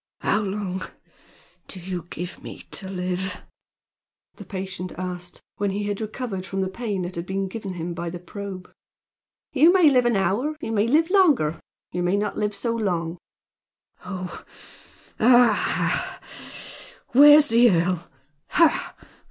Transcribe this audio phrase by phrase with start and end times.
[0.21, 0.81] "How long
[1.67, 3.41] do you give me to live?"
[4.33, 7.93] the patient asked, when he had recovered from the pain that had been given him
[7.93, 8.73] by the probe.
[9.53, 11.59] "You may live an hour; you may live longer, and
[11.91, 13.19] you may not live so long."
[14.03, 14.43] "Oh!
[15.19, 15.53] Aha!
[15.53, 16.19] ha!
[16.19, 16.99] ha!
[17.09, 18.09] Where's the earl?
[18.53, 18.95] Ha!